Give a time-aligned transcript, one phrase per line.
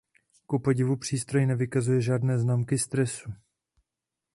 [0.47, 3.31] Kupodivu přístroj nevykazuje žádné známky stresu.